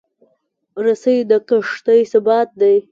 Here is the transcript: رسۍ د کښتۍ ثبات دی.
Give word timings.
رسۍ 0.85 1.17
د 1.29 1.31
کښتۍ 1.47 2.01
ثبات 2.11 2.49
دی. 2.61 2.75